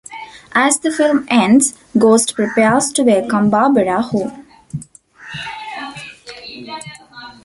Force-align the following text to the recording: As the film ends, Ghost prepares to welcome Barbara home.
As 0.55 0.79
the 0.79 0.89
film 0.89 1.27
ends, 1.29 1.75
Ghost 1.95 2.33
prepares 2.33 2.91
to 2.93 3.03
welcome 3.03 3.51
Barbara 3.51 4.01
home. 4.01 4.47